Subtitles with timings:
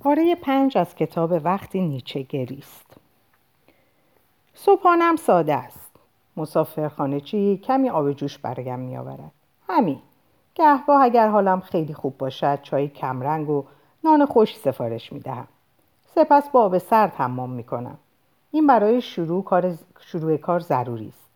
[0.00, 2.96] پاره پنج از کتاب وقتی نیچه گریست
[4.54, 5.90] صبحانم ساده است
[6.36, 9.30] مسافرخانه چی کمی آب جوش برایم میآورد
[9.68, 9.98] همین
[10.54, 13.64] گهگاه اگر حالم خیلی خوب باشد چای کمرنگ و
[14.04, 15.48] نان خوش سفارش می دهم.
[16.14, 17.98] سپس با آب سرد حمام می کنم.
[18.50, 21.30] این برای شروع کار, شروع کار ضروری است.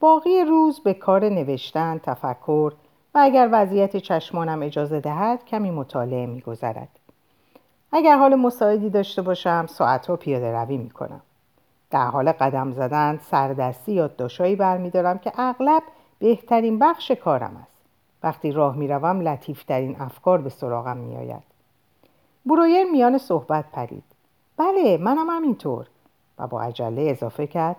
[0.00, 2.72] باقی روز به کار نوشتن، تفکر
[3.14, 6.95] و اگر وضعیت چشمانم اجازه دهد کمی مطالعه می گذرد.
[7.96, 11.20] اگر حال مساعدی داشته باشم ساعتها پیاده روی می کنم.
[11.90, 15.82] در حال قدم زدن سردستی یادداشتهایی برمیدارم که اغلب
[16.18, 17.82] بهترین بخش کارم است.
[18.22, 21.42] وقتی راه می‌روم لطیفترین افکار به سراغم میآید.
[22.46, 24.04] برویر میان صحبت پرید.
[24.56, 25.86] بله منم همینطور.
[26.38, 27.76] و با عجله اضافه کرد.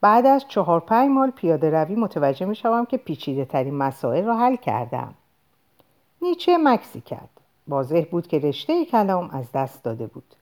[0.00, 4.36] بعد از چهار پنج مال پیاده روی متوجه می شوم که پیچیده ترین مسائل را
[4.36, 5.14] حل کردم.
[6.22, 7.35] نیچه مکسی کرد.
[7.68, 10.34] واضح بود که رشته کلام از دست داده بود.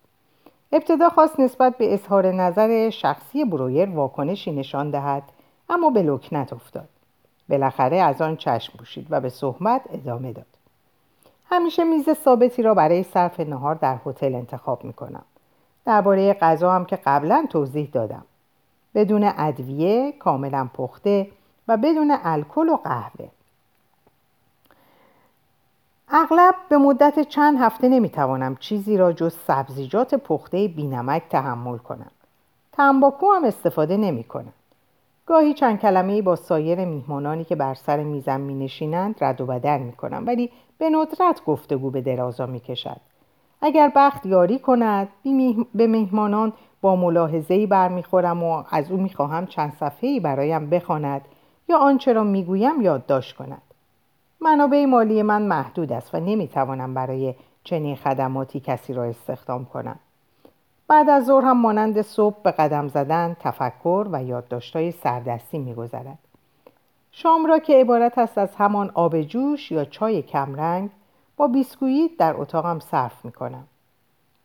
[0.72, 5.22] ابتدا خواست نسبت به اظهار نظر شخصی برویر واکنشی نشان دهد
[5.68, 6.88] اما به لکنت افتاد
[7.48, 10.46] بالاخره از آن چشم پوشید و به صحبت ادامه داد.
[11.50, 15.24] همیشه میز ثابتی را برای صرف نهار در هتل انتخاب می‌کنم.
[15.86, 18.24] درباره غذا هم که قبلا توضیح دادم.
[18.94, 21.30] بدون ادویه کاملا پخته
[21.68, 23.28] و بدون الکل و قهوه.
[26.08, 32.10] اغلب به مدت چند هفته نمی‌توانم چیزی را جز سبزیجات پخته بینمک تحمل کنم.
[32.72, 34.52] تنباکو هم استفاده نمی کنم
[35.26, 39.78] گاهی چند کلمه با سایر میهمانانی که بر سر میزم می نشینند رد و بدل
[39.78, 43.00] می کنم ولی به ندرت گفتگو به درازا می کشد.
[43.62, 45.08] اگر بخت یاری کند
[45.74, 51.20] به میهمانان با ملاحظه‌ای برمیخورم و از او می‌خواهم چند صفحه‌ای برایم بخواند
[51.68, 53.62] یا آنچه را می‌گویم یادداشت کند.
[54.44, 59.98] منابع مالی من محدود است و نمی‌توانم برای چنین خدماتی کسی را استخدام کنم
[60.88, 66.18] بعد از ظهر هم مانند صبح به قدم زدن تفکر و یادداشتهای سردستی میگذرد
[67.12, 70.90] شام را که عبارت است از همان آب جوش یا چای کمرنگ
[71.36, 73.64] با بیسکویت در اتاقم صرف می کنم.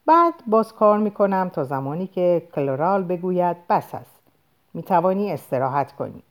[0.05, 4.19] بعد باز کار می کنم تا زمانی که کلورال بگوید بس است.
[4.73, 6.23] می توانی استراحت کنی.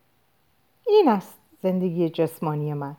[0.86, 2.96] این است زندگی جسمانی من.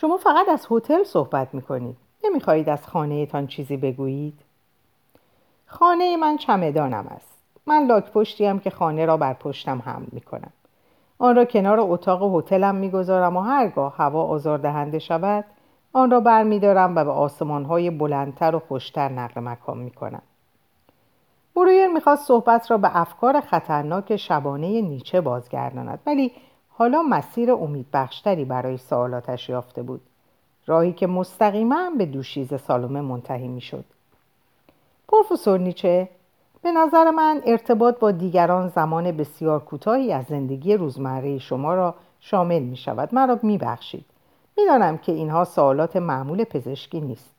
[0.00, 1.96] شما فقط از هتل صحبت می کنید.
[2.24, 4.38] نمی خواهید از خانه تان چیزی بگویید؟
[5.66, 10.52] خانه من چمدانم است من لاک پشتیم که خانه را بر پشتم حمل می کنم
[11.18, 15.44] آن را کنار اتاق هتلم می‌گذارم و هرگاه هوا آزاردهنده شود
[15.92, 20.22] آن را برمیدارم و به آسمانهای بلندتر و خوشتر نقل مکان می‌کنم
[21.56, 26.32] برویر می‌خواست صحبت را به افکار خطرناک شبانه نیچه بازگرداند ولی
[26.78, 30.00] حالا مسیر امیدبخشتری برای سوالاتش یافته بود.
[30.66, 33.84] راهی که مستقیما به دوشیز سالومه منتهی می‌شد.
[35.08, 36.08] پروفسور نیچه
[36.62, 42.62] به نظر من ارتباط با دیگران زمان بسیار کوتاهی از زندگی روزمره شما را شامل
[42.62, 43.58] می شود مرا می
[44.56, 47.30] می‌دانم که اینها سوالات معمول پزشکی نیست.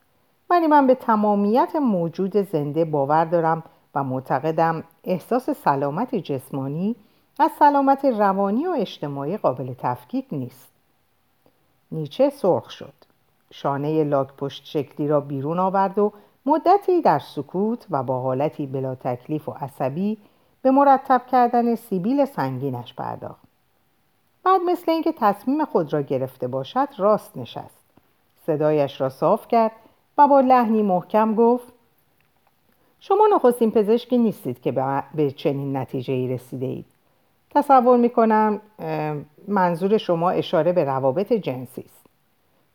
[0.49, 3.63] ولی من به تمامیت موجود زنده باور دارم
[3.95, 6.95] و معتقدم احساس سلامت جسمانی
[7.41, 10.67] از سلامت روانی و اجتماعی قابل تفکیک نیست.
[11.91, 12.93] نیچه سرخ شد.
[13.51, 16.13] شانه لاک پشت شکلی را بیرون آورد و
[16.45, 20.17] مدتی در سکوت و با حالتی بلا تکلیف و عصبی
[20.61, 23.43] به مرتب کردن سیبیل سنگینش پرداخت.
[24.43, 27.83] بعد مثل اینکه تصمیم خود را گرفته باشد راست نشست.
[28.45, 29.71] صدایش را صاف کرد
[30.17, 31.73] و با لحنی محکم گفت
[32.99, 34.71] شما نخستین پزشکی نیستید که
[35.15, 36.85] به چنین نتیجه ای رسیده اید.
[37.49, 38.61] تصور می کنم
[39.47, 42.05] منظور شما اشاره به روابط جنسی است.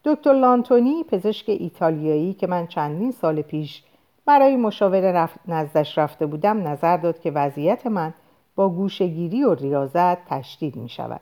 [0.05, 3.83] دکتر لانتونی پزشک ایتالیایی که من چندین سال پیش
[4.27, 8.15] برای مشاوره رفت نزدش رفته بودم نظر داد که وضعیت من
[8.57, 11.21] با گوشگیری و ریاضت تشدید می شود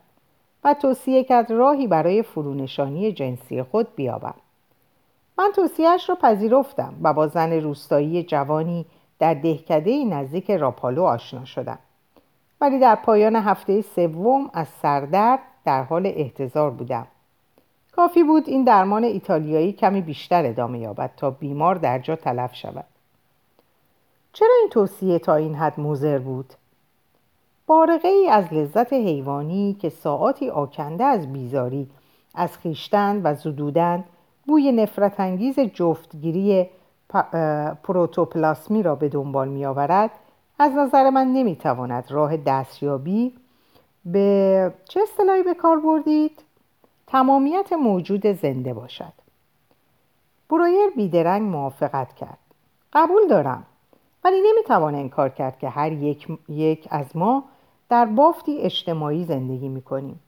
[0.65, 4.35] و توصیه کرد راهی برای فرونشانی جنسی خود بیابم.
[5.39, 8.87] من توصیهش را پذیرفتم و با زن روستایی جوانی
[9.19, 11.79] در دهکده نزدیک راپالو آشنا شدم.
[12.63, 17.07] ولی در پایان هفته سوم از سردرد در حال احتضار بودم.
[17.93, 22.85] کافی بود این درمان ایتالیایی کمی بیشتر ادامه یابد تا بیمار در جا تلف شود.
[24.33, 26.55] چرا این توصیه تا این حد موزر بود؟
[27.67, 31.91] بارقه ای از لذت حیوانی که ساعاتی آکنده از بیزاری
[32.35, 34.05] از خیشتن و زدودن
[34.47, 36.71] بوی نفرت انگیز جفتگیری
[37.83, 40.11] پروتوپلاسمی را به دنبال می آورد
[40.63, 43.35] از نظر من نمی تواند راه دستیابی
[44.05, 46.43] به چه اصطلاحی به کار بردید؟
[47.07, 49.13] تمامیت موجود زنده باشد.
[50.51, 52.39] برویر بیدرنگ موافقت کرد.
[52.93, 53.67] قبول دارم
[54.25, 57.45] ولی نمی‌توان انکار کرد که هر یک, یک از ما
[57.89, 60.21] در بافتی اجتماعی زندگی می‌کنیم.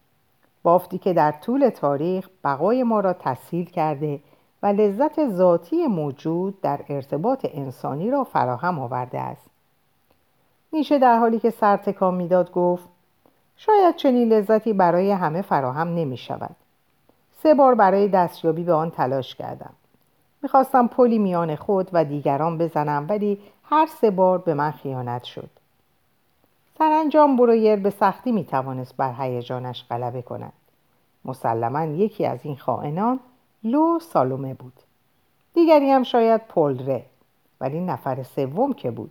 [0.62, 4.20] بافتی که در طول تاریخ بقای ما را تسهیل کرده
[4.62, 9.53] و لذت ذاتی موجود در ارتباط انسانی را فراهم آورده است.
[10.74, 12.88] نیشه در حالی که سر تکان می‌داد گفت
[13.56, 16.56] شاید چنین لذتی برای همه فراهم نمی شود
[17.42, 19.72] سه بار برای دستیابی به آن تلاش کردم.
[20.42, 25.50] می‌خواستم پلی میان خود و دیگران بزنم ولی هر سه بار به من خیانت شد.
[26.78, 30.52] سرانجام برویر به سختی می‌توانست بر هیجانش غلبه کند.
[31.24, 33.20] مسلما یکی از این خائنان
[33.64, 34.72] لو سالومه بود.
[35.54, 37.04] دیگری هم شاید پولره
[37.60, 39.10] ولی نفر سوم که بود.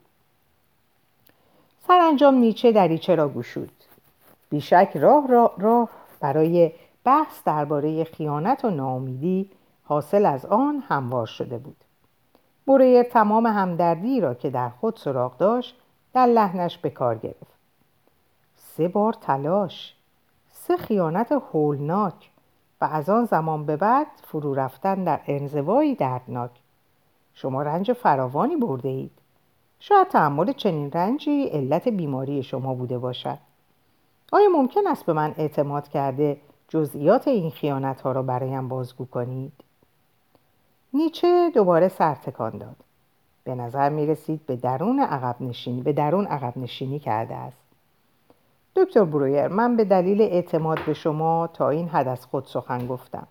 [1.88, 3.71] سرانجام نیچه دریچه را گشود.
[4.50, 5.89] بیشک راه, راه, راه
[6.19, 6.71] برای
[7.03, 9.50] بحث درباره خیانت و ناامیدی
[9.83, 11.75] حاصل از آن هموار شده بود.
[12.68, 15.75] برویر تمام همدردی را که در خود سراغ داشت
[16.13, 17.53] در لحنش به کار گرفت.
[18.56, 19.95] سه بار تلاش
[20.51, 22.29] سه خیانت هولناک
[22.81, 26.51] و از آن زمان به بعد فرو رفتن در انزوایی دردناک.
[27.33, 29.23] شما رنج فراوانی برده اید
[29.85, 33.38] شاید تحمل چنین رنجی علت بیماری شما بوده باشد.
[34.31, 36.38] آیا ممکن است به من اعتماد کرده
[36.68, 39.51] جزئیات این خیانت ها را برایم بازگو کنید؟
[40.94, 42.75] نیچه دوباره سرتکان داد.
[43.44, 47.57] به نظر می رسید به درون عقب نشینی به درون عقب نشینی کرده است.
[48.75, 53.27] دکتر برویر من به دلیل اعتماد به شما تا این حد از خود سخن گفتم.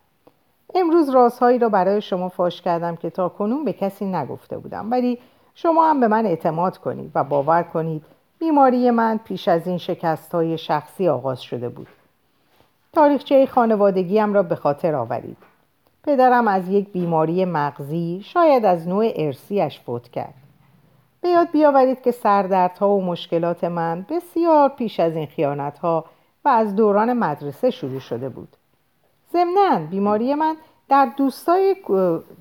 [0.75, 5.19] امروز رازهایی را برای شما فاش کردم که تا کنون به کسی نگفته بودم ولی
[5.55, 8.05] شما هم به من اعتماد کنید و باور کنید
[8.39, 11.87] بیماری من پیش از این شکست های شخصی آغاز شده بود.
[12.93, 15.37] تاریخچه خانوادگیم را به خاطر آورید.
[16.03, 20.33] پدرم از یک بیماری مغزی شاید از نوع ارسیش فوت کرد.
[21.21, 26.05] به یاد بیاورید که سردردها و مشکلات من بسیار پیش از این خیانت ها
[26.45, 28.57] و از دوران مدرسه شروع شده بود.
[29.33, 30.55] ضمنا بیماری من
[30.89, 31.75] در دوستای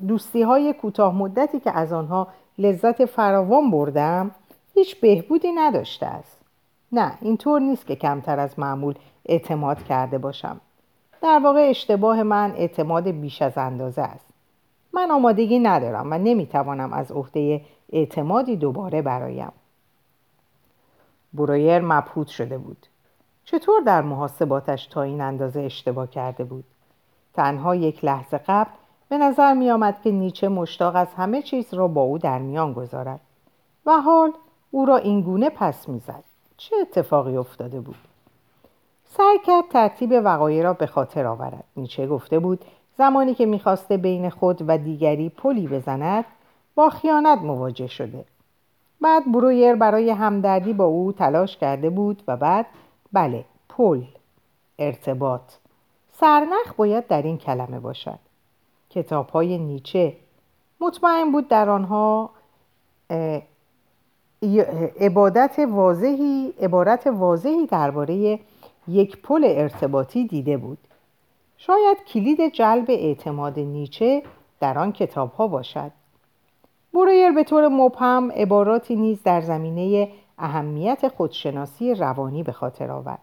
[0.09, 2.29] دوستی های کوتاه مدتی که از آنها
[2.59, 4.31] لذت فراوان بردم.
[4.75, 6.41] هیچ بهبودی نداشته است.
[6.93, 8.95] نه اینطور نیست که کمتر از معمول
[9.27, 10.61] اعتماد کرده باشم.
[11.23, 14.27] در واقع اشتباه من اعتماد بیش از اندازه است.
[14.93, 17.61] من آمادگی ندارم و نمی‌توانم از عهده
[17.93, 19.53] اعتمادی دوباره برایم.
[21.33, 22.87] برویر مبهوت شده بود.
[23.45, 26.65] چطور در محاسباتش تا این اندازه اشتباه کرده بود؟
[27.35, 28.71] تنها یک لحظه قبل
[29.13, 32.73] به نظر می آمد که نیچه مشتاق از همه چیز را با او در میان
[32.73, 33.21] گذارد.
[33.87, 34.33] و حال
[34.71, 36.25] او را اینگونه پس می‌زد.
[36.57, 37.97] چه اتفاقی افتاده بود؟
[39.05, 41.65] سعی کرد ترتیب وقایع را به خاطر آورد.
[41.77, 42.65] نیچه گفته بود
[42.99, 46.25] زمانی که می‌خواسته بین خود و دیگری پلی بزند
[46.75, 48.25] با خیانت مواجه شده.
[49.01, 52.67] بعد برویر برای همدردی با او تلاش کرده بود و بعد
[53.13, 54.03] بله پل
[54.79, 55.53] ارتباط.
[56.13, 58.19] سرنخ باید در این کلمه باشد.
[58.95, 60.17] کتاب های نیچه.
[60.81, 62.31] مطمئن بود در آنها
[65.01, 68.39] عبادت واضحی عبارت واضحی درباره
[68.89, 70.79] یک پل ارتباطی دیده بود.
[71.57, 74.23] شاید کلید جلب اعتماد نیچه
[74.61, 75.91] در آن کتاب ها باشد.
[76.95, 80.09] برویر به طور مبهم عباراتی نیز در زمینه
[80.39, 83.19] اهمیت خودشناسی روانی به خاطر آورد.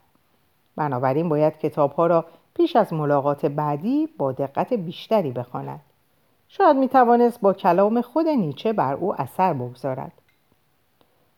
[0.75, 5.79] بنابراین باید کتاب ها را پیش از ملاقات بعدی با دقت بیشتری بخواند.
[6.47, 10.11] شاید می توانست با کلام خود نیچه بر او اثر بگذارد.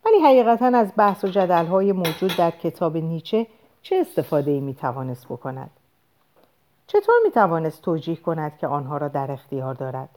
[0.05, 3.47] ولی حقیقتا از بحث و جدل های موجود در کتاب نیچه
[3.81, 5.69] چه استفاده ای می توانست بکند؟
[6.87, 10.09] چطور می توانست توجیه کند که آنها را در اختیار دارد؟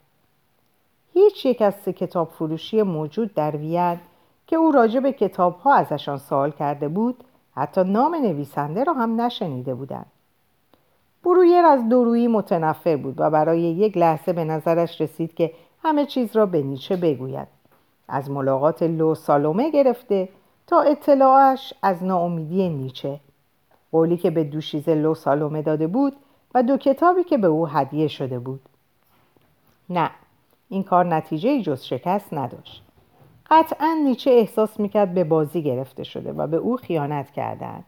[1.13, 3.99] هیچ یک از سه کتاب فروشی موجود در وین
[4.47, 7.23] که او راجع به کتاب ها ازشان سوال کرده بود
[7.55, 10.11] حتی نام نویسنده را هم نشنیده بودند.
[11.25, 15.51] برویر از دورویی متنفر بود و برای یک لحظه به نظرش رسید که
[15.83, 17.47] همه چیز را به نیچه بگوید.
[18.07, 20.29] از ملاقات لو سالومه گرفته
[20.67, 23.19] تا اطلاعش از ناامیدی نیچه.
[23.91, 26.13] قولی که به دوشیزه لو سالومه داده بود
[26.55, 28.61] و دو کتابی که به او هدیه شده بود.
[29.89, 30.09] نه
[30.69, 32.83] این کار نتیجه جز شکست نداشت.
[33.49, 37.83] قطعا نیچه احساس می‌کرد به بازی گرفته شده و به او خیانت کردند.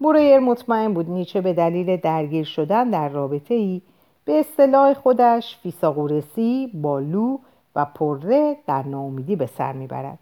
[0.00, 3.82] برویر مطمئن بود نیچه به دلیل درگیر شدن در رابطه ای
[4.24, 7.38] به اصطلاح خودش فیساغورسی با لو
[7.76, 10.18] و پره در ناامیدی به سر می‌برد.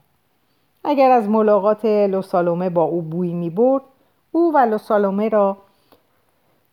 [0.85, 3.83] اگر از ملاقات لوسالومه با او بوی می‌برد
[4.33, 5.57] او و لوسالومه را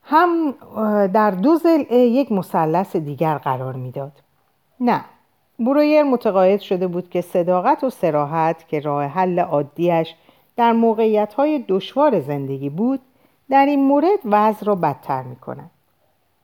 [0.02, 0.54] هم
[1.06, 4.12] در دو زل یک مثلث دیگر قرار می‌داد.
[4.80, 5.04] نه
[5.58, 10.14] برویر متقاعد شده بود که صداقت و سراحت که راه حل عادیش
[10.56, 13.00] در موقعیت های دشوار زندگی بود
[13.50, 15.70] در این مورد وضع را بدتر می کند.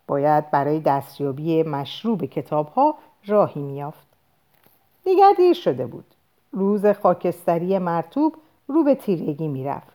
[0.07, 2.95] باید برای دستیابی مشروع به کتاب ها
[3.27, 4.07] راهی میافت.
[5.05, 6.05] دیگر دیر شده بود.
[6.53, 8.37] روز خاکستری مرتوب
[8.69, 9.93] رو به تیرگی می‌رفت.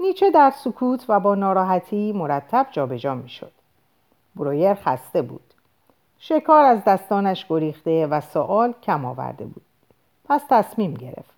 [0.00, 3.52] نیچه در سکوت و با ناراحتی مرتب جابجا می‌شد.
[4.36, 5.54] برویر خسته بود.
[6.18, 9.64] شکار از دستانش گریخته و سوال کم آورده بود.
[10.24, 11.37] پس تصمیم گرفت.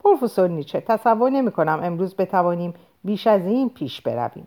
[0.00, 2.74] پروفسور نیچه تصور نمی کنم امروز بتوانیم
[3.04, 4.46] بیش از این پیش برویم.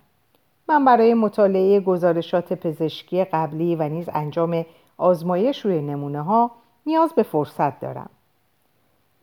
[0.67, 4.65] من برای مطالعه گزارشات پزشکی قبلی و نیز انجام
[4.97, 6.51] آزمایش روی نمونه ها
[6.85, 8.09] نیاز به فرصت دارم.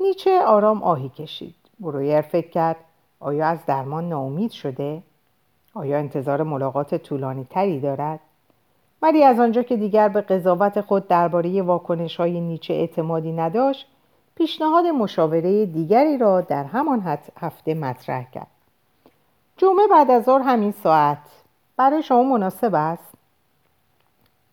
[0.01, 1.55] نیچه آرام آهی کشید.
[1.81, 2.77] برویر فکر کرد
[3.21, 5.03] آیا از درمان ناامید شده؟
[5.75, 8.21] آیا انتظار ملاقات طولانی تری دارد؟
[9.03, 13.87] ولی از آنجا که دیگر به قضاوت خود درباره واکنش های نیچه اعتمادی نداشت
[14.37, 18.47] پیشنهاد مشاوره دیگری را در همان هفته مطرح کرد.
[19.57, 21.19] جمعه بعد از ظهر همین ساعت.
[21.77, 23.15] برای شما مناسب است؟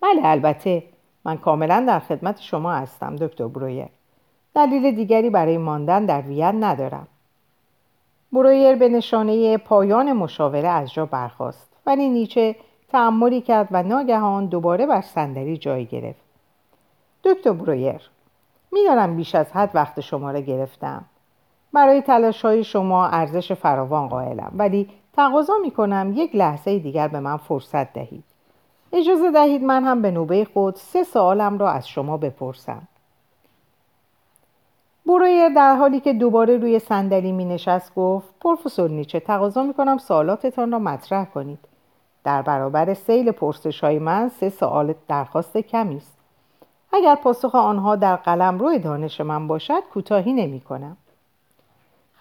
[0.02, 0.84] بله البته.
[1.26, 3.88] من کاملا در خدمت شما هستم دکتر برویر.
[4.56, 7.08] دلیل دیگری برای ماندن در وین ندارم.
[8.32, 12.56] برویر به نشانه پایان مشاوره از جا برخاست ولی نیچه
[12.90, 16.22] تعملی کرد و ناگهان دوباره بر صندلی جای گرفت.
[17.24, 18.10] دکتر برویر
[18.74, 21.06] می‌دانم بیش از حد وقت شما را گرفتم.
[21.74, 27.20] برای تلاش های شما ارزش فراوان قائلم ولی تقاضا می کنم یک لحظه دیگر به
[27.20, 28.24] من فرصت دهید.
[28.94, 32.88] اجازه دهید من هم به نوبه خود سه سوالم را از شما بپرسم.
[35.06, 39.98] برویر در حالی که دوباره روی صندلی می نشست گفت پروفسور نیچه تقاضا می کنم
[39.98, 41.60] سوالاتتان را مطرح کنید.
[42.24, 46.23] در برابر سیل پرسش های من سه سوال درخواست کمی است.
[46.94, 50.98] اگر پاسخ آنها در قلم روی دانش من باشد کوتاهی نمی کنم.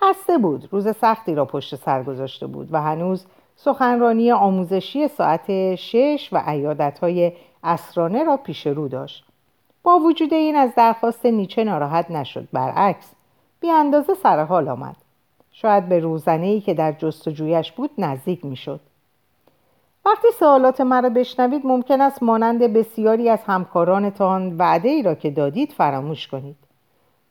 [0.01, 0.69] خسته بود.
[0.71, 3.27] روز سختی را پشت سر گذاشته بود و هنوز
[3.57, 7.33] سخنرانی آموزشی ساعت شش و عیادت های
[7.65, 9.25] اسرانه را پیش رو داشت.
[9.83, 12.49] با وجود این از درخواست نیچه ناراحت نشد.
[12.53, 13.13] برعکس
[13.61, 14.97] بی اندازه سرحال آمد.
[15.53, 18.81] شاید به روزنه ای که در جستجویش بود نزدیک می‌شد.
[20.05, 25.73] وقتی سوالات مرا بشنوید ممکن است مانند بسیاری از همکارانتان وعده ای را که دادید
[25.73, 26.57] فراموش کنید.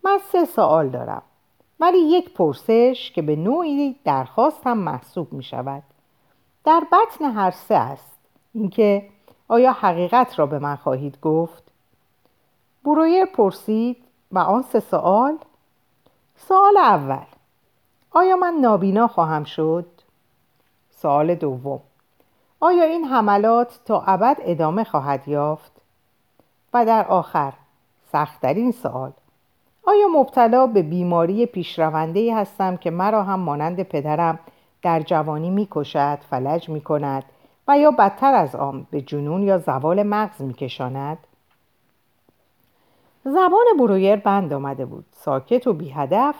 [0.04, 1.22] من سه سوال دارم
[1.80, 5.84] ولی یک پرسش که به نوعی درخواست هم محسوب می شود
[6.63, 8.20] در بطن هر سه است.
[8.54, 9.10] اینکه
[9.48, 11.63] آیا حقیقت را به من خواهید گفت؟
[12.84, 13.98] برویر پرسید
[14.32, 15.38] و آن سه سوال.
[16.36, 17.25] سوال اول
[18.12, 19.86] آیا من نابینا خواهم شد؟
[20.92, 21.82] سوال دوم
[22.63, 25.72] آیا این حملات تا ابد ادامه خواهد یافت؟
[26.74, 27.53] و در آخر
[28.12, 29.12] سختترین سوال
[29.84, 34.39] آیا مبتلا به بیماری پیشرونده هستم که مرا هم مانند پدرم
[34.82, 37.24] در جوانی می‌کشد فلج می‌کند
[37.68, 41.18] و یا بدتر از آن به جنون یا زوال مغز میکشاند؟
[43.24, 45.06] زبان برویر بند آمده بود.
[45.12, 46.36] ساکت و بی هدف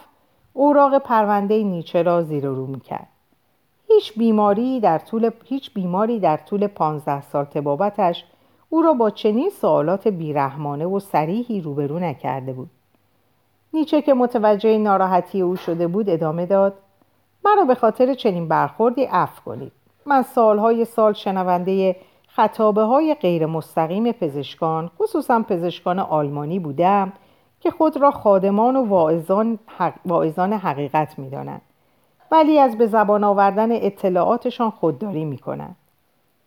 [0.52, 3.11] اوراق پرونده نیچه را زیر و رو می‌کرد.
[3.94, 8.24] هیچ بیماری در طول هیچ بیماری در طول پانزده سال تبابتش
[8.70, 12.70] او را با چنین سوالات بیرحمانه و سریحی روبرو نکرده بود
[13.72, 16.74] نیچه که متوجه ناراحتی او شده بود ادامه داد
[17.44, 19.72] مرا به خاطر چنین برخوردی عفو کنید
[20.06, 21.96] من سالهای سال شنونده
[22.28, 27.12] خطابه های غیر مستقیم پزشکان خصوصا پزشکان آلمانی بودم
[27.60, 29.94] که خود را خادمان و واعظان, حق...
[30.52, 31.62] حقیقت می دانند.
[32.32, 35.76] ولی از به زبان آوردن اطلاعاتشان خودداری می کنند.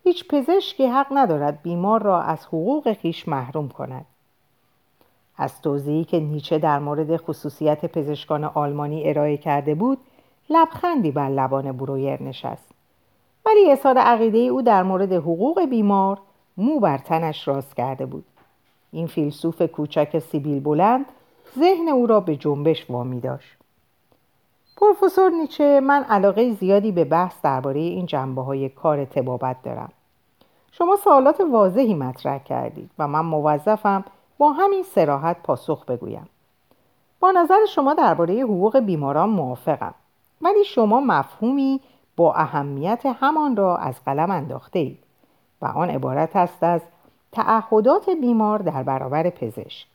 [0.04, 4.06] هیچ پزشکی حق ندارد بیمار را از حقوق خیش محروم کند.
[5.36, 9.98] از توضیحی که نیچه در مورد خصوصیت پزشکان آلمانی ارائه کرده بود
[10.50, 12.68] لبخندی بر لبان برویر نشست
[13.46, 16.18] ولی اظهار عقیده او در مورد حقوق بیمار
[16.56, 18.24] مو بر تنش راست کرده بود
[18.92, 21.06] این فیلسوف کوچک سیبیل بلند
[21.58, 23.56] ذهن او را به جنبش وامی داشت
[24.76, 29.92] پروفسور نیچه من علاقه زیادی به بحث درباره این جنبه های کار تبابت دارم.
[30.72, 34.04] شما سوالات واضحی مطرح کردید و من موظفم
[34.38, 36.28] با همین سراحت پاسخ بگویم.
[37.20, 39.94] با نظر شما درباره حقوق بیماران موافقم
[40.42, 41.80] ولی شما مفهومی
[42.16, 44.98] با اهمیت همان را از قلم انداخته اید
[45.62, 46.80] و آن عبارت است از
[47.32, 49.86] تعهدات بیمار در برابر پزشک.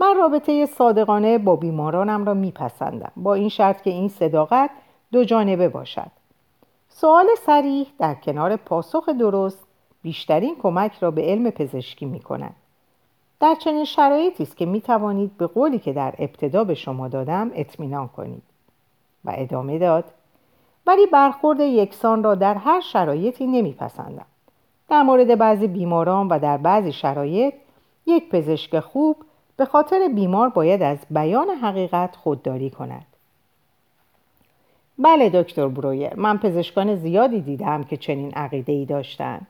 [0.00, 3.12] من رابطه صادقانه با بیمارانم را میپسندم.
[3.16, 4.70] با این شرط که این صداقت
[5.12, 6.10] دو جانبه باشد.
[6.88, 9.58] سوال سریح در کنار پاسخ درست
[10.02, 12.54] بیشترین کمک را به علم پزشکی می کند.
[13.40, 17.50] در چنین شرایطی است که می توانید به قولی که در ابتدا به شما دادم
[17.54, 18.42] اطمینان کنید
[19.24, 20.04] و ادامه داد
[20.86, 24.26] ولی برخورد یکسان را در هر شرایطی نمیپسندم.
[24.88, 27.54] در مورد بعضی بیماران و در بعضی شرایط
[28.06, 29.16] یک پزشک خوب
[29.56, 33.06] به خاطر بیمار باید از بیان حقیقت خودداری کند.
[34.98, 39.46] بله دکتر برویر من پزشکان زیادی دیدم که چنین عقیده ای داشتند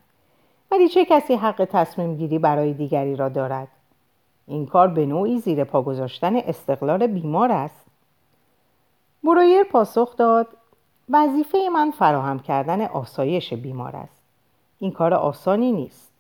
[0.71, 3.69] ولی چه کسی حق تصمیم گیری برای دیگری را دارد؟
[4.47, 7.87] این کار به نوعی زیر پا گذاشتن استقلال بیمار است.
[9.25, 10.49] برویر پاسخ داد
[11.09, 14.23] وظیفه من فراهم کردن آسایش بیمار است.
[14.79, 16.13] این کار آسانی نیست.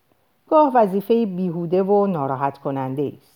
[0.48, 3.31] گاه وظیفه بیهوده و ناراحت کننده است.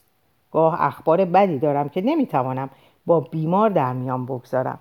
[0.56, 2.70] گاه اخبار بدی دارم که نمی‌توانم
[3.06, 4.78] با بیمار در میان بگذارم.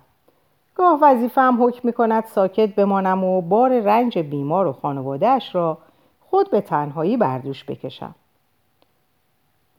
[0.74, 5.78] گاه وظیفه هم حکم می‌کند ساکت بمانم و بار رنج بیمار و خانوادهش را
[6.20, 8.14] خود به تنهایی بردوش بکشم.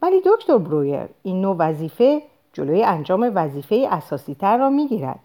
[0.02, 5.20] ولی دکتر برویر این نوع وظیفه جلوی انجام وظیفه اساسی تر را می‌گیرد.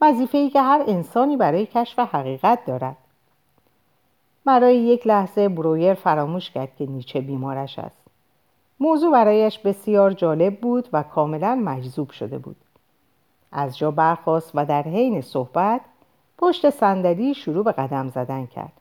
[0.00, 2.96] وظیفه ای که هر انسانی برای کشف حقیقت دارد.
[4.44, 8.05] برای یک لحظه برویر فراموش کرد که نیچه بیمارش است.
[8.80, 12.56] موضوع برایش بسیار جالب بود و کاملا مجذوب شده بود.
[13.52, 15.80] از جا برخاست و در حین صحبت
[16.38, 18.72] پشت صندلی شروع به قدم زدن کرد.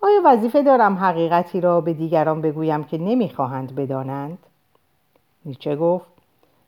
[0.00, 4.38] آیا وظیفه دارم حقیقتی را به دیگران بگویم که نمی‌خواهند بدانند؟
[5.44, 6.06] نیچه گفت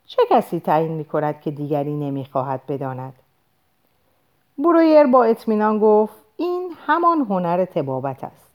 [0.05, 3.13] چه کسی تعیین می کند که دیگری نمی‌خواهد بداند؟
[4.57, 8.51] برویر با اطمینان گفت این همان هنر تبابت است.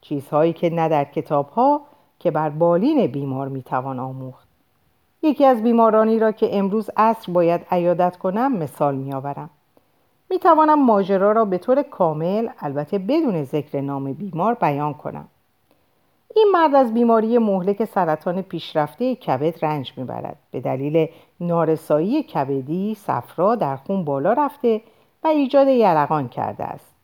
[0.00, 1.80] چیزهایی که نه در کتابها
[2.18, 4.48] که بر بالین بیمار می‌توان آموخت.
[5.22, 9.50] یکی از بیمارانی را که امروز عصر باید عیادت کنم مثال میآورم.
[10.30, 15.28] می‌توانم ماجرا را به طور کامل البته بدون ذکر نام بیمار بیان کنم.
[16.36, 20.36] این مرد از بیماری مهلک سرطان پیشرفته کبد رنج می‌برد.
[20.50, 21.08] به دلیل
[21.40, 24.80] نارسایی کبدی صفرا در خون بالا رفته
[25.24, 26.94] و ایجاد یرقان کرده است.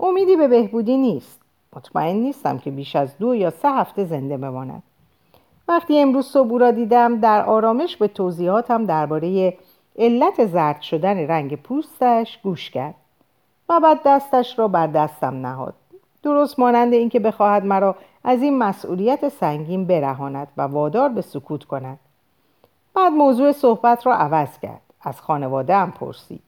[0.00, 1.40] امیدی به بهبودی نیست.
[1.76, 4.82] مطمئن نیستم که بیش از دو یا سه هفته زنده بماند.
[5.68, 9.58] وقتی امروز صبح را دیدم در آرامش به توضیحاتم درباره
[9.98, 12.94] علت زرد شدن رنگ پوستش گوش کرد.
[13.68, 15.74] و بعد دستش را بر دستم نهاد.
[16.22, 21.98] درست مانند اینکه بخواهد مرا از این مسئولیت سنگین برهاند و وادار به سکوت کند.
[22.94, 24.80] بعد موضوع صحبت را عوض کرد.
[25.02, 26.42] از خانواده هم پرسید.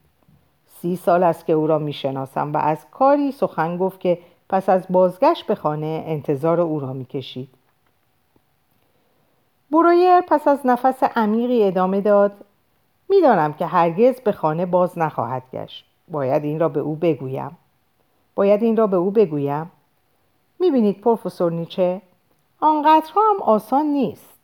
[0.67, 4.19] سی سال است که او را می‌شناسم و از کاری سخن گفت که
[4.51, 7.49] پس از بازگشت به خانه انتظار او را می‌کشید.
[9.71, 12.31] برویر پس از نفس عمیقی ادامه داد
[13.09, 15.85] می‌دانم که هرگز به خانه باز نخواهد گشت.
[16.07, 17.57] باید این را به او بگویم.
[18.35, 19.71] باید این را به او بگویم.
[20.59, 22.01] می‌بینید پروفسور نیچه
[22.59, 24.39] آنقدرها هم آسان نیست.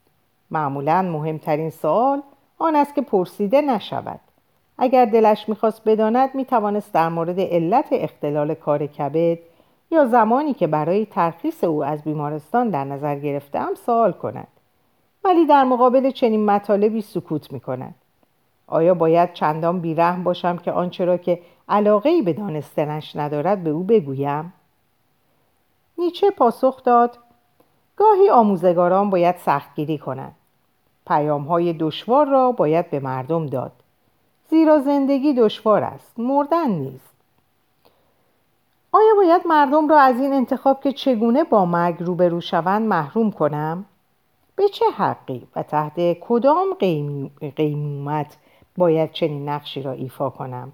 [0.50, 2.22] معمولا مهمترین سوال
[2.58, 4.20] آن است که پرسیده نشود.
[4.78, 9.38] اگر دلش می‌خواست بداند می‌توانست در مورد علت اختلال کار کبد
[9.90, 14.48] یا زمانی که برای ترخیص او از بیمارستان در نظر گرفتم سوال کند.
[15.24, 17.94] ولی در مقابل چنین مطالبی سکوت می‌کند
[18.66, 23.70] آیا باید چندان بیرحم باشم که آنچه را که علاقه ای به دانستنش ندارد به
[23.70, 24.52] او بگویم؟
[25.98, 27.18] نیچه پاسخ داد
[27.96, 30.34] گاهی آموزگاران باید سختگیری کنند.
[31.06, 33.72] پیام های دشوار را باید به مردم داد.
[34.50, 37.17] زیرا زندگی دشوار است مردن نیست.
[38.92, 43.84] آیا باید مردم را از این انتخاب که چگونه با مرگ روبرو شوند محروم کنم؟
[44.56, 46.66] به چه حقی و تحت کدام
[47.56, 48.36] قیمومت
[48.76, 50.72] باید چنین نقشی را ایفا کنم؟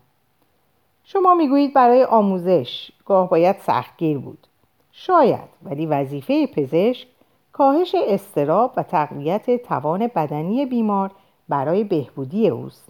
[1.04, 4.46] شما می‌گویید برای آموزش گاه باید سختگیر بود
[4.92, 7.06] شاید ولی وظیفه پزشک
[7.52, 11.10] کاهش استراب و تقویت توان بدنی بیمار
[11.48, 12.88] برای بهبودی اوست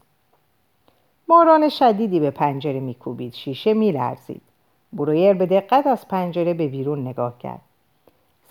[1.28, 4.42] باران شدیدی به پنجره میکوبید شیشه میلرزید
[4.94, 7.60] برویر به دقت از پنجره به بیرون نگاه کرد.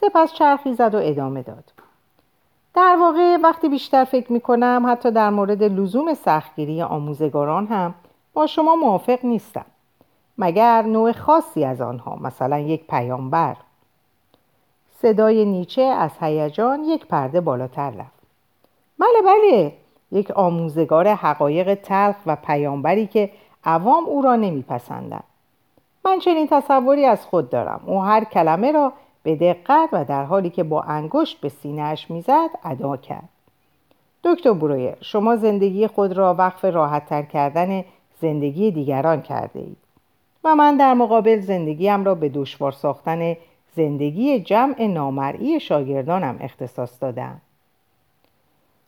[0.01, 1.73] سپس چرخی زد و ادامه داد.
[2.75, 7.95] در واقع وقتی بیشتر فکر می کنم حتی در مورد لزوم سختگیری آموزگاران هم
[8.33, 9.65] با شما موافق نیستم.
[10.37, 13.55] مگر نوع خاصی از آنها مثلا یک پیامبر.
[15.01, 18.23] صدای نیچه از هیجان یک پرده بالاتر رفت.
[18.99, 19.73] بله بله
[20.11, 23.29] یک آموزگار حقایق تلخ و پیامبری که
[23.63, 25.23] عوام او را نمیپسندند.
[26.05, 27.81] من چنین تصوری از خود دارم.
[27.85, 32.49] او هر کلمه را به دقت و در حالی که با انگشت به سینهاش می‌زد
[32.63, 33.29] ادا کرد.
[34.23, 37.83] دکتر برویر شما زندگی خود را وقف راحتتر کردن
[38.21, 39.77] زندگی دیگران کرده اید
[40.43, 43.37] و من در مقابل زندگیم را به دشوار ساختن
[43.75, 47.41] زندگی جمع نامرئی شاگردانم اختصاص دادم.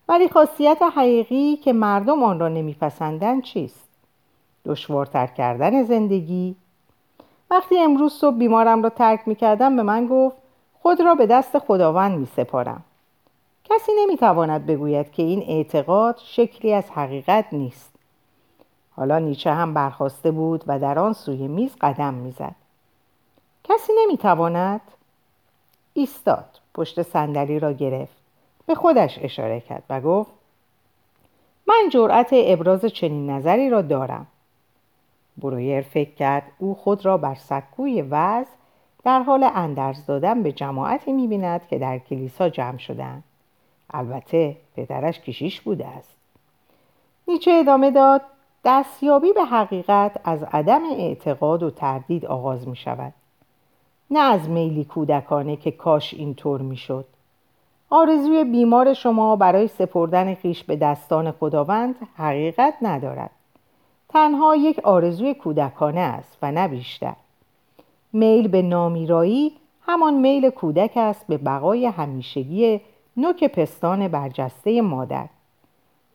[0.09, 3.89] ولی خاصیت حقیقی که مردم آن را نمیپسندند چیست؟
[4.65, 6.55] دشوارتر کردن زندگی
[7.51, 10.37] وقتی امروز صبح بیمارم را ترک می‌کردم به من گفت
[10.81, 12.83] خود را به دست خداوند میسپارم.
[13.63, 17.95] کسی نمی‌تواند بگوید که این اعتقاد شکلی از حقیقت نیست.
[18.95, 22.55] حالا نیچه هم برخواسته بود و در آن سوی میز قدم می‌زد.
[23.63, 24.81] کسی نمی‌تواند
[25.93, 28.17] ایستاد پشت صندلی را گرفت
[28.65, 30.31] به خودش اشاره کرد و گفت
[31.67, 34.27] من جرأت ابراز چنین نظری را دارم.
[35.37, 38.45] برویر فکر کرد او خود را بر سکوی وز
[39.03, 43.23] در حال اندرز دادن به جماعتی می‌بیند که در کلیسا جمع شدند.
[43.89, 46.17] البته پدرش کشیش بوده است.
[47.27, 48.21] نیچه ادامه داد
[48.65, 53.13] دستیابی به حقیقت از عدم اعتقاد و تردید آغاز می شود
[54.11, 57.05] نه از میلی کودکانه که کاش اینطور می شد
[57.89, 63.29] آرزوی بیمار شما برای سپردن خیش به دستان خداوند حقیقت ندارد.
[64.15, 67.13] تنها یک آرزوی کودکانه است و نه بیشتر.
[68.13, 69.51] میل به نامیرایی
[69.81, 72.81] همان میل کودک است به بقای همیشگی
[73.17, 75.27] نوک پستان برجسته مادر.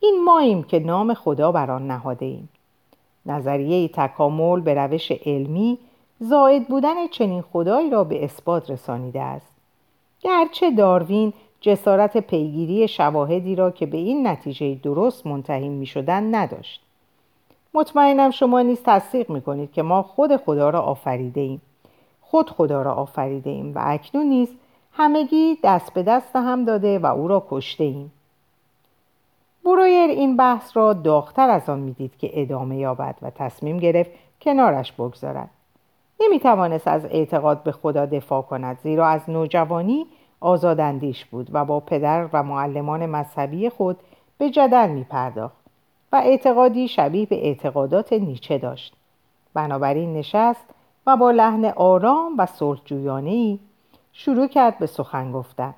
[0.00, 2.48] این ماییم که نام خدا بر آن نهاده ایم.
[3.26, 5.78] نظریه تکامل به روش علمی
[6.20, 9.52] زائد بودن چنین خدایی را به اثبات رسانیده است.
[10.20, 16.89] گرچه داروین جسارت پیگیری شواهدی را که به این نتیجه درست منتهی می شدن نداشت.
[17.74, 21.62] مطمئنم شما نیز تصدیق می کنید که ما خود خدا را آفریده ایم
[22.20, 24.48] خود خدا را آفریده ایم و اکنون نیز
[24.92, 28.12] همگی دست به دست هم داده و او را کشته ایم
[29.64, 34.92] برویر این بحث را داغتر از آن می‌دید که ادامه یابد و تصمیم گرفت کنارش
[34.92, 35.50] بگذارد.
[36.20, 40.06] نمی توانست از اعتقاد به خدا دفاع کند زیرا از نوجوانی
[40.40, 43.98] آزاداندیش بود و با پدر و معلمان مذهبی خود
[44.38, 45.59] به جدل می پرداخت
[46.12, 48.94] و اعتقادی شبیه به اعتقادات نیچه داشت.
[49.54, 50.64] بنابراین نشست
[51.06, 53.58] و با لحن آرام و صلحجویانهای
[54.12, 55.74] شروع کرد به سخن گفتن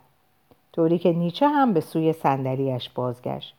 [0.73, 3.55] طوری که نیچه هم به سوی صندلیاش بازگشت.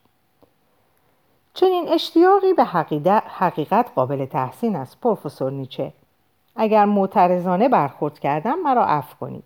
[1.54, 2.64] چنین اشتیاقی به
[3.28, 5.94] حقیقت قابل تحسین است پروفسور نیچه.
[6.56, 9.44] اگر معترضانه برخورد کردم مرا عفو کنید.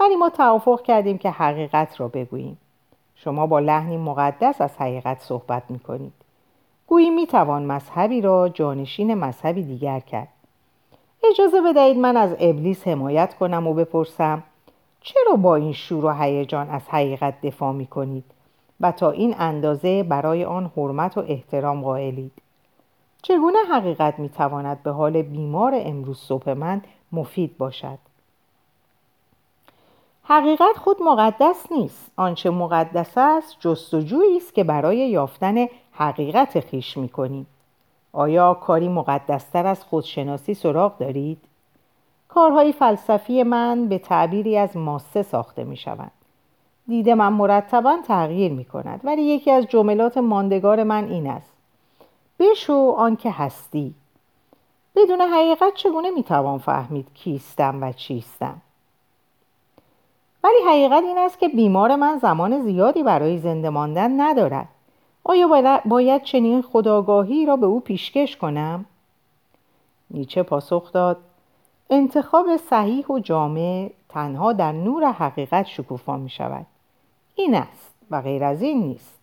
[0.00, 2.58] ولی ما توافق کردیم که حقیقت را بگوییم.
[3.14, 6.21] شما با لحنی مقدس از حقیقت صحبت می کنید
[6.92, 10.28] گویی می توان مذهبی را جانشین مذهبی دیگر کرد.
[11.30, 14.42] اجازه بدهید من از ابلیس حمایت کنم و بپرسم
[15.00, 18.24] چرا با این شور و هیجان از حقیقت دفاع می کنید
[18.80, 22.32] و تا این اندازه برای آن حرمت و احترام قائلید؟
[23.22, 27.98] چگونه حقیقت می تواند به حال بیمار امروز صبح من مفید باشد؟
[30.24, 37.08] حقیقت خود مقدس نیست آنچه مقدس است جستجویی است که برای یافتن حقیقت خیش می
[37.08, 37.46] کنیم
[38.12, 41.38] آیا کاری مقدستر از خودشناسی سراغ دارید؟
[42.28, 46.10] کارهای فلسفی من به تعبیری از ماسه ساخته می شوند.
[46.88, 51.52] دید من مرتبا تغییر می کند ولی یکی از جملات ماندگار من این است.
[52.38, 53.94] بشو آنکه هستی.
[54.96, 58.60] بدون حقیقت چگونه می توان فهمید کیستم و چیستم؟
[60.44, 64.68] ولی حقیقت این است که بیمار من زمان زیادی برای زنده ماندن ندارد.
[65.24, 68.84] آیا باید چنین خداگاهی را به او پیشکش کنم؟
[70.10, 71.16] نیچه پاسخ داد
[71.90, 76.66] انتخاب صحیح و جامع تنها در نور حقیقت شکوفا می شود.
[77.34, 79.18] این است و غیر از این نیست.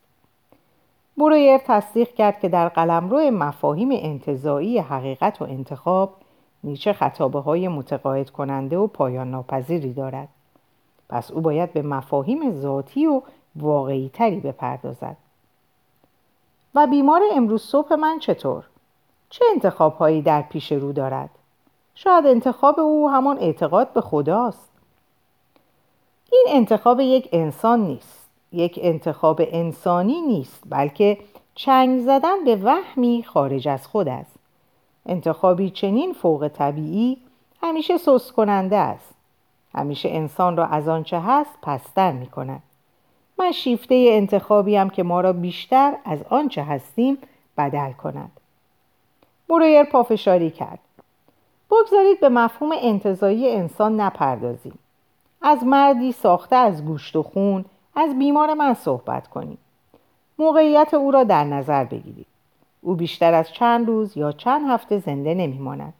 [1.18, 6.14] برویر تصدیق کرد که در قلمرو مفاهیم انتظایی حقیقت و انتخاب
[6.64, 10.28] نیچه خطابه های متقاعد کننده و پایان ناپذیری دارد.
[11.10, 13.22] پس او باید به مفاهیم ذاتی و
[13.56, 15.18] واقعی تری بپردازد.
[16.76, 18.66] و بیمار امروز صبح من چطور؟
[19.30, 21.30] چه انتخاب هایی در پیش رو دارد؟
[21.96, 24.70] شاید انتخاب او همان اعتقاد به خداست.
[26.32, 28.30] این انتخاب یک انسان نیست.
[28.52, 31.18] یک انتخاب انسانی نیست بلکه
[31.56, 34.36] چنگ زدن به وهمی خارج از خود است.
[35.06, 37.18] انتخابی چنین فوق طبیعی
[37.62, 39.16] همیشه سوس کننده است.
[39.76, 42.64] همیشه انسان را از آنچه هست پستر می کند
[43.40, 47.18] من شیفته انتخابیم که ما را بیشتر از آنچه هستیم
[47.58, 48.32] بدل کند.
[49.50, 50.80] برویر پافشاری کرد.
[51.72, 54.80] بگذارید به مفهوم انتظایی انسان نپردازیم.
[55.42, 59.58] از مردی ساخته از گوشت و خون از بیمار من صحبت کنیم.
[60.40, 62.26] موقعیت او را در نظر بگیرید.
[62.82, 65.94] او بیشتر از چند روز یا چند هفته زنده نمیماند.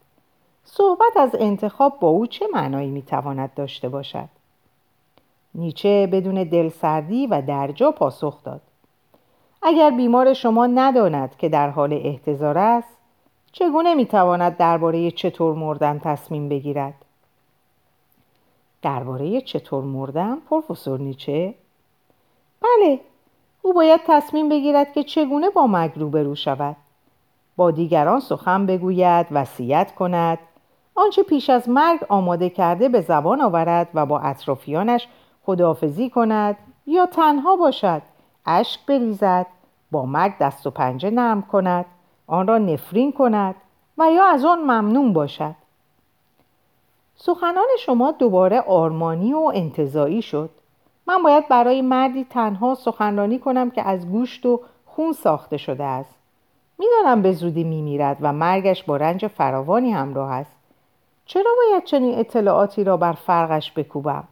[0.66, 4.30] صحبت از انتخاب با او چه معنایی می‌تواند داشته باشد؟
[5.56, 8.62] نیچه بدون دلسردی و درجا پاسخ داد.
[9.62, 12.98] اگر بیمار شما نداند که در حال احتضار است
[13.52, 16.94] چگونه می‌تواند درباره چطور مردن تصمیم بگیرد؟
[18.82, 21.56] درباره چطور مردن پروفسور نیچه؟
[22.62, 23.00] بله
[23.62, 26.76] او باید تصمیم بگیرد که چگونه با مرگ روبرو شود.
[27.56, 30.40] با دیگران سخن بگوید وصیت کند.
[30.96, 35.08] آنچه پیش از مرگ آماده کرده به زبان آورد و با اطرافیانش
[35.50, 36.58] خداحافظی کند
[36.88, 38.02] یا تنها باشد
[38.46, 39.46] اشک بریزد
[39.92, 41.86] با مرگ دست و پنجه نرم کند
[42.28, 43.56] آن را نفرین کند
[43.98, 45.56] و یا از آن ممنون باشد.
[47.16, 50.50] سخنان شما دوباره آرمانی و انتظایی شد.
[51.08, 56.16] من باید برای مردی تنها سخنرانی کنم که از گوشت و خون ساخته شده است.
[56.80, 60.56] می‌دانم به زودی میمیرد و مرگش با رنج فراوانی همراه است.
[61.26, 64.24] چرا باید چنین اطلاعاتی را بر فرقش بکوبم؟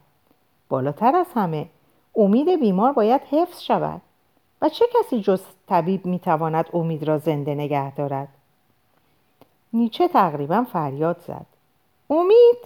[0.69, 1.67] بالاتر از همه
[2.15, 4.01] امید بیمار باید حفظ شود
[4.61, 8.27] و چه کسی جز طبیب می‌تواند امید را زنده نگه دارد؟
[9.73, 11.45] نیچه تقریبا فریاد زد.
[12.09, 12.57] امید؟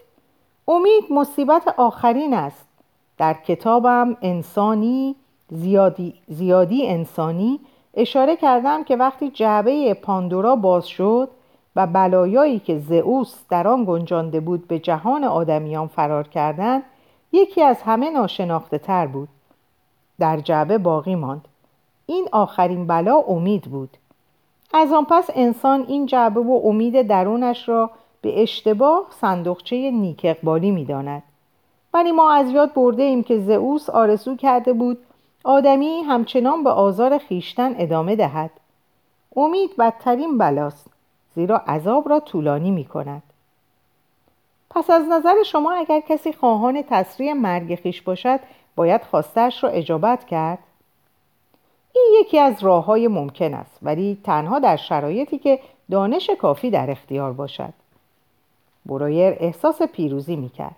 [0.67, 2.67] امید مصیبت آخرین است.
[3.17, 5.15] در کتابم انسانی
[5.49, 7.59] زیادی, زیادی انسانی
[7.93, 11.29] اشاره کردم که وقتی جعبه پاندورا باز شد
[11.75, 16.83] و بلایایی که زئوس در آن گنجانده بود به جهان آدمیان فرار کردند
[17.31, 19.29] یکی از همه ناشناخته تر بود.
[20.19, 21.47] در جعبه باقی ماند.
[22.05, 23.97] این آخرین بلا امید بود.
[24.73, 27.91] از آن پس انسان این جعبه و امید درونش را
[28.21, 31.23] به اشتباه صندوقچه نیک اقبالی می داند.
[31.93, 34.97] ولی ما از یاد برده ایم که زئوس آرزو کرده بود
[35.43, 38.51] آدمی همچنان به آزار خیشتن ادامه دهد.
[39.35, 40.87] امید بدترین بلاست
[41.35, 43.23] زیرا عذاب را طولانی می کند
[44.75, 48.39] پس از نظر شما اگر کسی خواهان تسریع مرگ خیش باشد
[48.75, 50.59] باید خواستش را اجابت کرد؟
[51.95, 55.59] این یکی از راه های ممکن است ولی تنها در شرایطی که
[55.91, 57.73] دانش کافی در اختیار باشد.
[58.85, 60.75] برایر احساس پیروزی می‌کرد.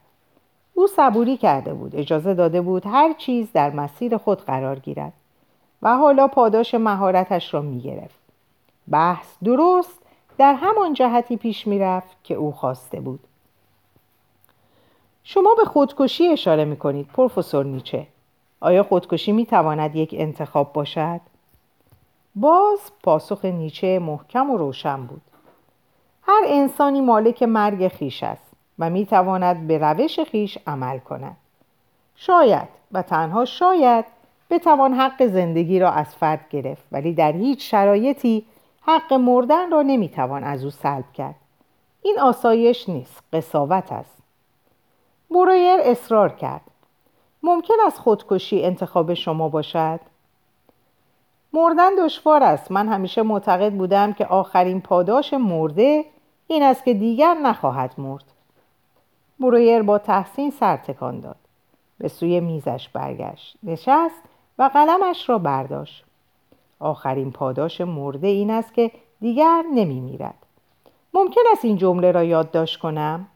[0.73, 5.13] او صبوری کرده بود اجازه داده بود هر چیز در مسیر خود قرار گیرد
[5.81, 8.19] و حالا پاداش مهارتش را می‌گرفت.
[8.91, 9.99] بحث درست
[10.37, 13.19] در همان جهتی پیش می‌رفت که او خواسته بود.
[15.23, 18.07] شما به خودکشی اشاره می‌کنید پروفسور نیچه.
[18.59, 21.21] آیا خودکشی می‌تواند یک انتخاب باشد؟
[22.35, 25.21] باز پاسخ نیچه محکم و روشن بود.
[26.23, 31.37] هر انسانی مالک مرگ خیش است و می تواند به روش خیش عمل کند.
[32.15, 34.05] شاید و تنها شاید
[34.49, 38.45] بتوان حق زندگی را از فرد گرفت ولی در هیچ شرایطی
[38.81, 41.35] حق مردن را نمی‌توان از او سلب کرد.
[42.01, 44.22] این آسایش نیست قصاوت است.
[45.33, 46.61] برویر اصرار کرد.
[47.43, 49.99] ممکن است خودکشی انتخاب شما باشد؟
[51.53, 52.71] مردن دشوار است.
[52.71, 56.05] من همیشه معتقد بودم که آخرین پاداش مرده
[56.47, 58.23] این است که دیگر نخواهد مرد.
[59.39, 61.35] برویر با تحسین سر تکان داد.
[61.97, 64.21] به سوی میزش برگشت نشست
[64.59, 66.05] و قلمش را برداشت.
[66.79, 68.91] آخرین پاداش مرده این است که
[69.21, 70.45] دیگر نمی میرد.
[71.13, 73.27] ممکن است این جمله را یادداشت کنم؟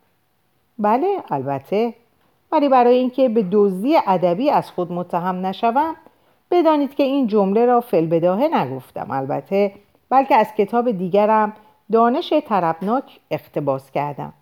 [0.80, 1.94] بله البته.
[2.52, 5.96] ولی برای اینکه به دزدی ادبی از خود متهم نشوم
[6.52, 9.72] بدانید که این جمله را فلبداهه نگفتم البته
[10.10, 11.54] بلکه از کتاب دیگرم
[11.92, 14.34] دانش طربناک اقتباس کردم.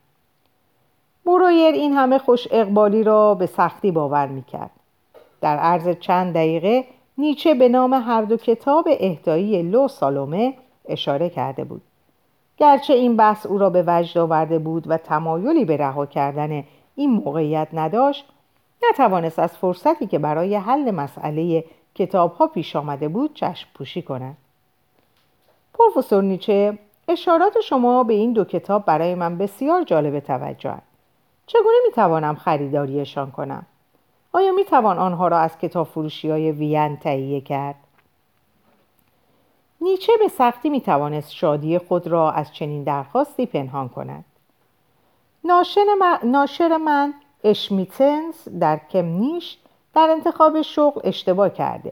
[1.26, 4.72] برویر این همه خوش اقبالی را به سختی باور می‌کرد.
[5.42, 6.86] در عرض چند دقیقه
[7.18, 10.54] نیچه به نام هر دو کتاب اهدایی لو سالومه
[10.86, 11.82] اشاره کرده بود.
[12.58, 16.64] گرچه این بحث او را به وجد آورده بود و تمایلی به رها کردن
[16.96, 18.26] این موقعیت نداشت
[18.90, 21.64] نتوانست از فرصتی که برای حل مسئله
[21.96, 24.38] کتاب ها پیش آمده بود چشم پوشی کند
[25.74, 30.78] پروفسور نیچه اشارات شما به این دو کتاب برای من بسیار جالب توجه
[31.48, 33.66] چگونه می توانم خریداریشان کنم؟
[34.34, 37.76] آیا می توان آنها را از کتاب فروشی های وین تهیه کرد؟
[39.86, 44.26] نیچه به سختی می توانست شادی خود را از چنین درخواستی پنهان کند.
[45.44, 49.58] ناشر من, ناشر من اشمیتنز در کمنیش
[49.94, 51.92] در انتخاب شغل اشتباه کرده.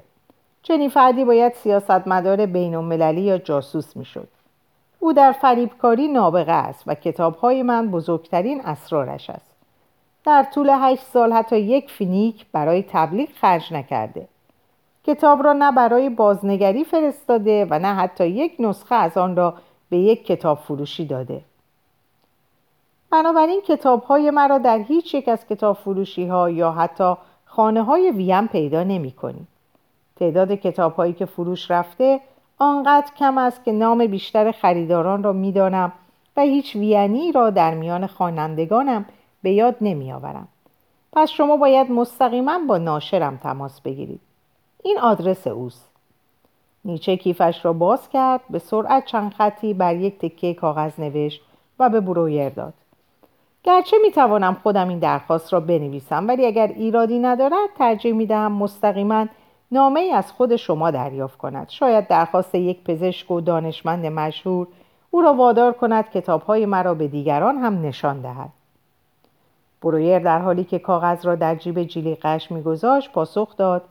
[0.64, 4.28] چنین فردی باید سیاستمدار بین المللی یا جاسوس می‌شد.
[5.00, 9.52] او در فریبکاری نابغه است و کتابهای من بزرگترین اسرارش است.
[10.26, 14.28] در طول هشت سال حتی یک فینیک برای تبلیغ خرج نکرده.
[15.04, 19.54] کتاب را نه برای بازنگری فرستاده و نه حتی یک نسخه از آن را
[19.90, 21.42] به یک کتاب فروشی داده.
[23.12, 27.14] بنابراین کتاب های مرا در هیچ یک از کتاب فروشی ها یا حتی
[27.46, 29.48] خانه های ویم پیدا نمی کنی.
[30.16, 32.20] تعداد کتاب هایی که فروش رفته
[32.58, 35.92] آنقدر کم است که نام بیشتر خریداران را می‌دانم
[36.38, 39.06] و هیچ وینی را در میان خوانندگانم
[39.44, 40.48] به یاد نمی آورم.
[41.14, 44.20] پس شما باید مستقیما با ناشرم تماس بگیرید.
[44.84, 45.90] این آدرس اوست.
[46.86, 51.42] نیچه کیفش را باز کرد به سرعت چند خطی بر یک تکه کاغذ نوشت
[51.80, 52.74] و به برویر داد.
[53.64, 58.52] گرچه می توانم خودم این درخواست را بنویسم ولی اگر ایرادی ندارد ترجیح می دهم
[58.52, 59.26] مستقیما
[59.72, 64.68] نامه ای از خود شما دریافت کند شاید درخواست یک پزشک و دانشمند مشهور
[65.12, 68.50] او را وادار کند کتابهای مرا به دیگران هم نشان دهد
[69.82, 73.82] برویر در حالی که کاغذ را در جیب جلیقش میگذاشت پاسخ داد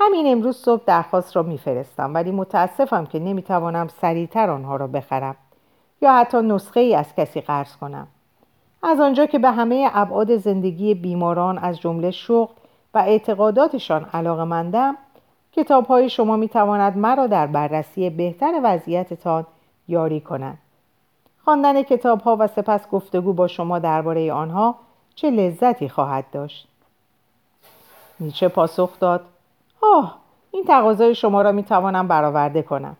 [0.00, 5.36] همین امروز صبح درخواست را میفرستم ولی متاسفم که نمی‌توانم سریعتر آنها را بخرم
[6.02, 8.06] یا حتی نسخه ای از کسی قرض کنم
[8.82, 12.54] از آنجا که به همه ابعاد زندگی بیماران از جمله شغل
[12.94, 14.96] و اعتقاداتشان علاقه مندم
[15.52, 19.46] کتاب های شما می تواند مرا در بررسی بهتر وضعیتتان
[19.88, 20.58] یاری کند.
[21.44, 24.74] خواندن کتاب ها و سپس گفتگو با شما درباره آنها
[25.14, 26.68] چه لذتی خواهد داشت.
[28.20, 29.24] نیچه پاسخ داد
[29.82, 30.18] آه
[30.50, 32.96] این تقاضای شما را می توانم برآورده کنم.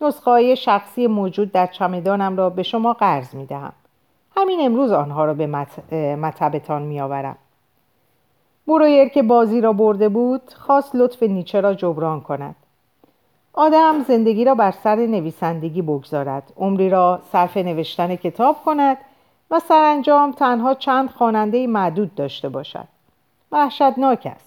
[0.00, 3.72] نسخه شخصی موجود در چمدانم را به شما قرض می دهم.
[4.36, 5.46] همین امروز آنها را به
[6.16, 7.36] مطبتان می آورم.
[8.66, 12.56] برویر که بازی را برده بود خواست لطف نیچه را جبران کند
[13.52, 18.96] آدم زندگی را بر سر نویسندگی بگذارد عمری را صرف نوشتن کتاب کند
[19.50, 22.88] و سرانجام تنها چند خواننده معدود داشته باشد
[23.52, 24.45] وحشتناک است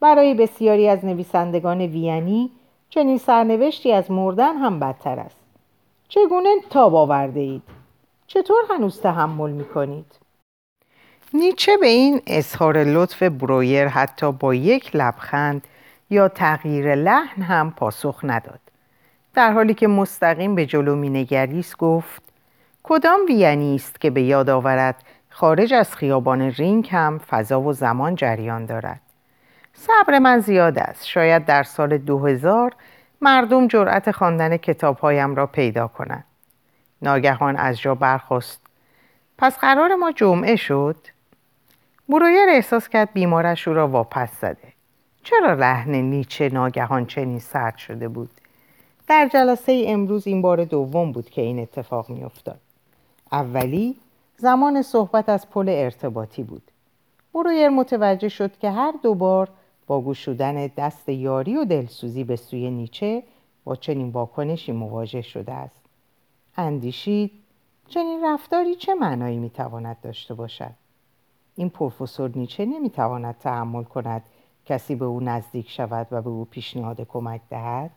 [0.00, 2.50] برای بسیاری از نویسندگان وینی
[2.90, 5.36] چنین سرنوشتی از مردن هم بدتر است.
[6.08, 7.62] چگونه تاب آورده اید
[8.26, 10.06] چطور هنوز تحمل می کنید؟
[11.34, 15.66] نیچه به این اظهار لطف برویر حتی با یک لبخند
[16.10, 18.60] یا تغییر لحن هم پاسخ نداد.
[19.34, 22.22] در حالی که مستقیم به جلو مینگریست گفت
[22.82, 28.14] کدام وینی است که به یاد آورد خارج از خیابان رینگ هم فضا و زمان
[28.14, 29.00] جریان دارد؟
[29.76, 31.06] صبر من زیاد است.
[31.06, 32.74] شاید در سال 2000
[33.20, 36.24] مردم جرأت خواندن کتابهایم را پیدا کنند.
[37.02, 38.60] ناگهان از جا برخواست
[39.38, 40.96] پس قرار ما جمعه شد.
[42.08, 44.72] برویر احساس کرد بیمارش او را واپس زده.
[45.22, 48.30] چرا لحن نیچه ناگهان چنین سرد شده بود؟
[49.08, 52.60] در جلسه امروز این بار دوم بود که این اتفاق میافتاد.
[53.32, 53.96] اولی
[54.36, 56.62] زمان صحبت از پل ارتباطی بود.
[57.34, 59.48] برویر متوجه شد که هر دوبار
[59.86, 63.22] با گشودن دست یاری و دلسوزی به سوی نیچه
[63.64, 65.80] با چنین واکنشی مواجه شده است.
[66.56, 67.30] اندیشید
[67.88, 70.70] چنین رفتاری چه معنایی می‌تواند داشته باشد؟
[71.56, 74.22] این پروفسور نیچه نمی‌تواند تحمل کند
[74.66, 77.90] کسی به او نزدیک شود و به او پیشنهاد کمک دهد؟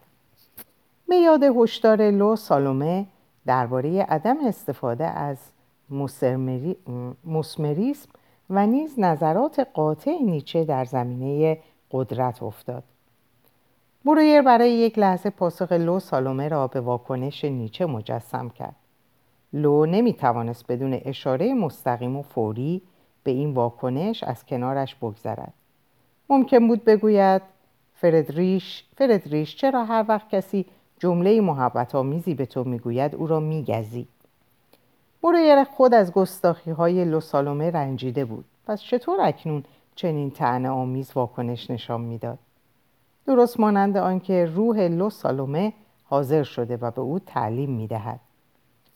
[1.07, 3.05] به یاد هشدار لو سالومه
[3.45, 5.37] درباره عدم استفاده از
[7.23, 8.09] موسمریسم
[8.49, 11.57] و نیز نظرات قاطع نیچه در زمینه
[11.91, 12.83] قدرت افتاد.
[14.05, 18.75] برویر برای یک لحظه پاسخ لو سالومه را به واکنش نیچه مجسم کرد.
[19.53, 22.81] لو نمی توانست بدون اشاره مستقیم و فوری
[23.23, 25.53] به این واکنش از کنارش بگذرد.
[26.29, 27.41] ممکن بود بگوید
[27.93, 30.65] فردریش فردریش چرا هر وقت کسی
[30.99, 34.07] جمله محبت آمیزی به تو می‌گوید او را میگزی
[35.23, 38.45] برویر خود از گستاخی های لوسالومه رنجیده بود.
[38.67, 39.63] پس چطور اکنون
[39.99, 42.39] چنین تعنه آمیز واکنش نشان می‌داد.
[43.25, 48.19] درست مانند آنکه روح لوسالومه حاضر شده و به او تعلیم می‌دهد.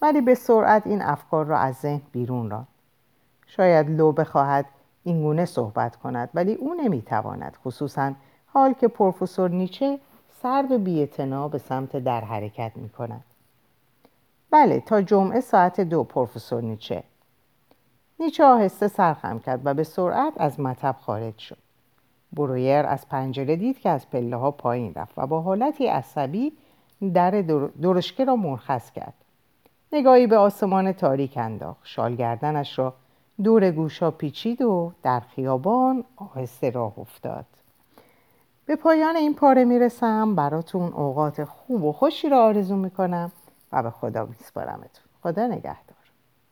[0.02, 2.68] ولی به سرعت این افکار را از ذهن بیرون راند.
[3.48, 4.66] شاید لو بخواهد
[5.04, 8.14] اینگونه صحبت کند ولی او نمی‌تواند خصوصا
[8.46, 10.00] حال که پروفسور نیچه
[10.42, 13.24] سرد و بیاعتنا به سمت در حرکت می کند.
[14.52, 17.04] بله تا جمعه ساعت دو پروفسور نیچه.
[18.20, 21.58] نیچه آهسته سرخم کرد و به سرعت از مطب خارج شد.
[22.34, 26.54] برویر از پنجره دید که از پله ها پایین رفت و با حالتی عصبی
[27.14, 27.32] در
[27.82, 29.14] درشکه را مرخص کرد.
[29.94, 31.80] نگاهی به آسمان تاریک انداخت.
[31.84, 32.94] شالگردنش را
[33.44, 37.46] دور گوشا پیچید و در خیابان آهسته راه افتاد.
[38.66, 40.36] به پایان این پاره می‌رسم.
[40.36, 43.32] براتون اوقات خوب و خوشی را آرزو می‌کنم
[43.72, 45.04] و به خدا میسپارمتون.
[45.24, 45.93] خدا نگهدار.